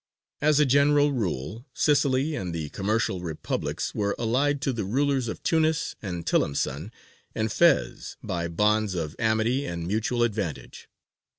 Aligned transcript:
As 0.41 0.59
a 0.59 0.65
general 0.65 1.11
rule, 1.11 1.67
Sicily 1.75 2.33
and 2.35 2.55
the 2.55 2.69
commercial 2.69 3.21
Republics 3.21 3.93
were 3.93 4.15
allied 4.17 4.59
to 4.61 4.73
the 4.73 4.83
rulers 4.83 5.27
of 5.27 5.43
Tunis 5.43 5.95
and 6.01 6.25
Tilimsān 6.25 6.89
and 7.35 7.51
Fez 7.51 8.17
by 8.23 8.47
bonds 8.47 8.95
of 8.95 9.15
amity 9.19 9.63
and 9.67 9.85
mutual 9.85 10.23
advantage. 10.23 10.89